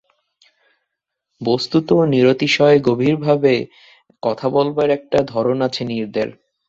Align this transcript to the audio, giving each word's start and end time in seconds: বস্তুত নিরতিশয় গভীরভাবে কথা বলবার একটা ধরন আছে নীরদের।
বস্তুত 1.41 1.89
নিরতিশয় 2.11 2.77
গভীরভাবে 2.87 3.53
কথা 4.23 4.47
বলবার 4.55 4.89
একটা 4.97 5.19
ধরন 5.31 5.57
আছে 5.67 5.81
নীরদের। 5.85 6.29